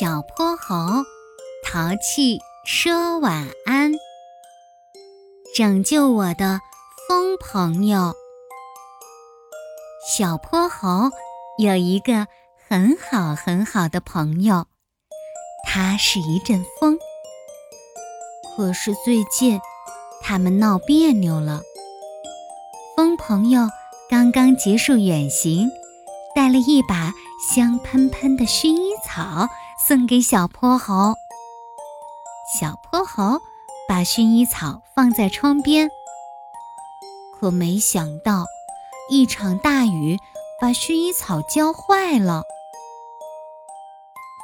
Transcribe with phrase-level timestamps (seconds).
[0.00, 1.04] 小泼猴
[1.64, 3.92] 淘气说晚安，
[5.54, 6.58] 拯救我的
[7.06, 8.12] 风朋友。
[10.04, 11.10] 小泼猴
[11.58, 12.26] 有一个
[12.68, 14.66] 很好很好的朋友，
[15.64, 16.98] 他是一阵风。
[18.56, 19.60] 可是最近
[20.22, 21.60] 他们闹别扭了。
[22.96, 23.68] 风朋友
[24.10, 25.70] 刚刚结束远行，
[26.34, 27.12] 带了一把
[27.54, 29.46] 香喷喷的薰衣草。
[29.86, 31.12] 送给小泼猴。
[32.58, 33.38] 小泼猴
[33.86, 35.90] 把薰衣草放在窗边，
[37.38, 38.46] 可没想到
[39.10, 40.18] 一场大雨
[40.58, 42.44] 把薰衣草浇坏了。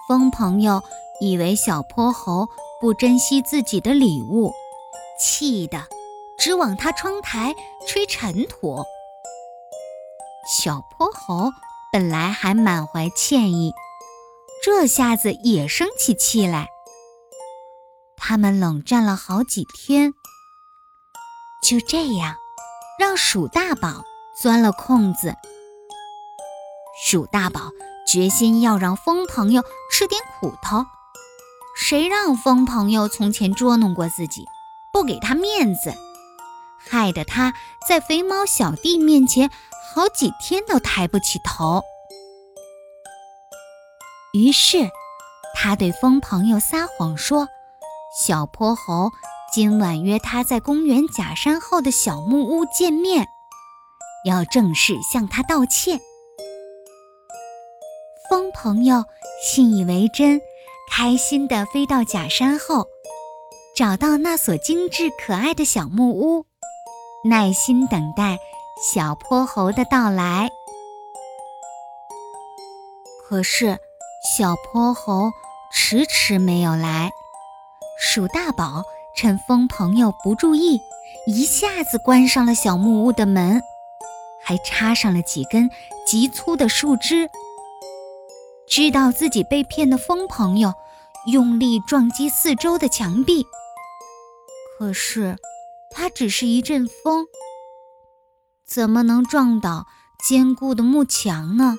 [0.06, 0.82] 风朋友
[1.20, 2.46] 以为小泼猴
[2.78, 4.52] 不珍惜自己的礼物，
[5.18, 5.86] 气得
[6.38, 7.54] 直往他窗台
[7.86, 8.84] 吹尘土。
[10.46, 11.50] 小泼猴
[11.90, 13.72] 本来还满怀歉意。
[14.62, 16.68] 这下子也生起气来。
[18.16, 20.12] 他们冷战了好几天，
[21.62, 22.36] 就这样，
[22.98, 24.04] 让鼠大宝
[24.40, 25.34] 钻了空子。
[27.02, 27.70] 鼠大宝
[28.06, 30.84] 决心要让风朋友吃点苦头。
[31.74, 34.44] 谁让风朋友从前捉弄过自己，
[34.92, 35.94] 不给他面子，
[36.78, 37.54] 害得他
[37.88, 39.50] 在肥猫小弟面前
[39.94, 41.82] 好几天都抬不起头。
[44.32, 44.88] 于是，
[45.56, 47.48] 他对风朋友撒谎说
[48.24, 49.10] ：“小泼猴
[49.52, 53.26] 今晚约他在公园假山后的小木屋见面，
[54.24, 56.00] 要正式向他道歉。”
[58.30, 59.04] 风朋友
[59.42, 60.40] 信以为真，
[60.92, 62.86] 开心地飞到假山后，
[63.74, 66.46] 找到那所精致可爱的小木屋，
[67.24, 68.38] 耐心等待
[68.80, 70.48] 小泼猴的到来。
[73.28, 73.76] 可是。
[74.22, 75.32] 小泼猴
[75.72, 77.10] 迟迟没有来，
[77.98, 78.82] 鼠大宝
[79.16, 80.78] 趁风朋友不注意，
[81.26, 83.62] 一下子关上了小木屋的门，
[84.44, 85.70] 还插上了几根
[86.06, 87.30] 极粗的树枝。
[88.68, 90.74] 知道自己被骗的风朋友
[91.32, 93.46] 用力撞击四周的墙壁，
[94.78, 95.38] 可是
[95.90, 97.24] 它只是一阵风，
[98.66, 99.86] 怎么能撞倒
[100.22, 101.76] 坚固的木墙呢？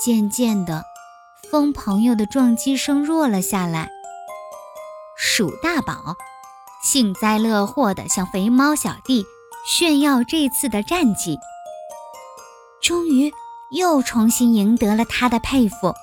[0.00, 0.82] 渐渐的，
[1.50, 3.90] 风朋友的撞击声弱了下来。
[5.18, 6.16] 鼠大宝
[6.82, 9.26] 幸灾乐祸地向肥猫小弟
[9.66, 11.38] 炫耀这次的战绩，
[12.80, 13.30] 终于
[13.72, 15.94] 又重新赢得了他的佩服。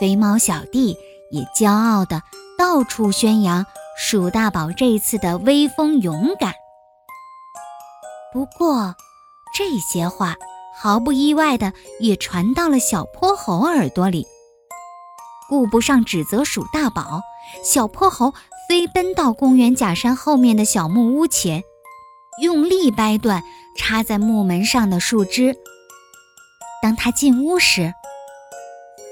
[0.00, 0.96] 肥猫小弟
[1.30, 2.22] 也骄傲地
[2.56, 3.66] 到处宣扬
[3.98, 6.54] 鼠大宝这次的威风勇敢。
[8.32, 8.94] 不过，
[9.54, 10.34] 这些话。
[10.82, 14.26] 毫不意外的也传到了小泼猴耳朵里。
[15.48, 17.20] 顾不上指责鼠大宝，
[17.62, 18.34] 小泼猴
[18.68, 21.62] 飞奔到公园假山后面的小木屋前，
[22.40, 23.44] 用力掰断
[23.78, 25.56] 插在木门上的树枝。
[26.82, 27.94] 当他进屋时，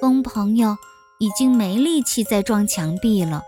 [0.00, 0.76] 风朋友
[1.20, 3.44] 已经没力气再撞墙壁了。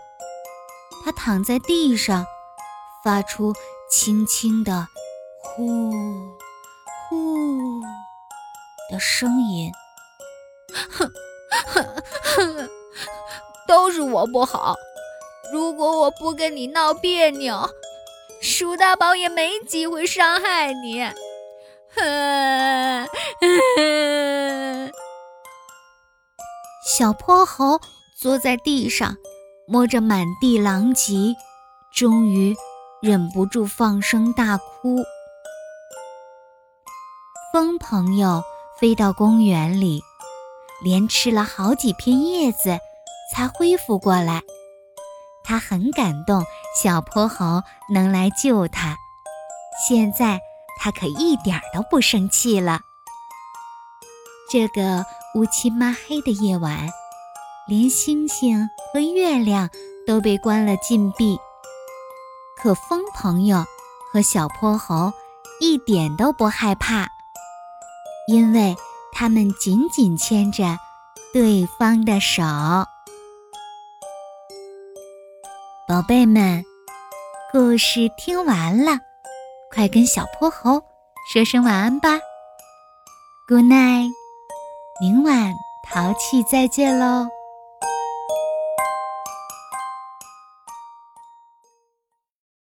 [1.03, 2.25] 他躺在地上，
[3.03, 3.53] 发出
[3.91, 4.87] 轻轻的
[5.43, 5.91] “呼
[7.09, 7.81] 呼”。
[8.89, 9.71] 的声音，
[10.73, 11.11] 哼
[11.67, 11.85] 哼
[12.35, 12.69] 哼，
[13.67, 14.75] 都是我不好。
[15.51, 17.69] 如果我不跟你闹别扭，
[18.41, 21.03] 鼠大宝也没机会伤害你。
[21.95, 23.07] 哼。
[26.85, 27.79] 小泼猴
[28.19, 29.17] 坐在地上，
[29.67, 31.35] 摸着满地狼藉，
[31.95, 32.55] 终于
[33.01, 34.97] 忍不住放声大哭。
[37.51, 38.43] 风朋友。
[38.83, 40.03] 飞到公园里，
[40.81, 42.77] 连吃了好几片叶子，
[43.33, 44.41] 才恢复过来。
[45.41, 46.43] 他很感动，
[46.75, 48.97] 小泼猴能来救他。
[49.87, 50.41] 现在
[50.77, 52.81] 他可一点都不生气了。
[54.51, 55.05] 这个
[55.35, 56.89] 乌漆抹黑的夜晚，
[57.69, 59.69] 连星星和月亮
[60.05, 61.39] 都被关了禁闭。
[62.61, 63.63] 可风朋友
[64.11, 65.13] 和小泼猴
[65.61, 67.12] 一点都不害怕。
[68.27, 68.75] 因为
[69.11, 70.77] 他们紧紧牵着
[71.33, 72.41] 对方的手，
[75.87, 76.63] 宝贝们，
[77.51, 78.97] 故事听完了，
[79.71, 80.81] 快跟小泼猴
[81.31, 82.09] 说声晚安吧。
[83.47, 84.09] Good night，
[85.01, 85.53] 明晚
[85.89, 87.27] 淘气再见喽。